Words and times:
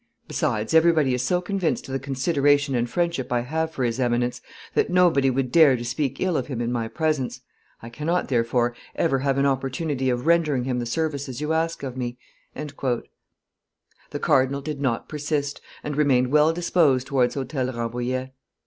Besides, 0.27 0.73
everybody 0.73 1.13
is 1.13 1.21
so 1.21 1.41
convinced 1.41 1.87
of 1.87 1.91
the 1.93 1.99
consideration 1.99 2.73
and 2.73 2.89
friendship 2.89 3.31
I 3.31 3.41
have 3.41 3.69
for 3.69 3.83
his 3.83 3.99
Eminence 3.99 4.41
that 4.73 4.89
nobody 4.89 5.29
would 5.29 5.51
dare 5.51 5.77
to 5.77 5.85
speak 5.85 6.19
ill 6.19 6.35
of 6.37 6.47
him 6.47 6.59
in 6.59 6.71
my 6.71 6.87
presence; 6.87 7.41
I 7.83 7.89
cannot, 7.91 8.27
therefore, 8.27 8.73
ever 8.95 9.19
have 9.19 9.37
an 9.37 9.45
opportunity 9.45 10.09
of 10.09 10.25
rendering 10.25 10.63
him 10.63 10.79
the 10.79 10.87
services 10.87 11.39
you 11.39 11.53
ask 11.53 11.83
of 11.83 11.95
me." 11.97 12.17
The 12.55 13.03
cardinal 14.19 14.61
did 14.61 14.81
not 14.81 15.07
persist, 15.07 15.61
and 15.83 15.95
remained 15.95 16.31
well 16.31 16.51
disposed 16.51 17.05
towards 17.05 17.35
Hotel 17.35 17.71
Rambouillet. 17.71 18.33